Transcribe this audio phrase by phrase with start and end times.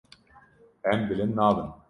[0.93, 1.71] Em bilind nabin.